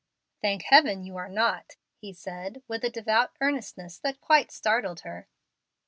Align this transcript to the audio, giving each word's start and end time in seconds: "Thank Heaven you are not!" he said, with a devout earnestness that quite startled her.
"Thank 0.41 0.63
Heaven 0.63 1.03
you 1.03 1.15
are 1.17 1.29
not!" 1.29 1.75
he 1.95 2.11
said, 2.11 2.63
with 2.67 2.83
a 2.83 2.89
devout 2.89 3.33
earnestness 3.39 3.99
that 3.99 4.19
quite 4.19 4.49
startled 4.51 5.01
her. 5.01 5.27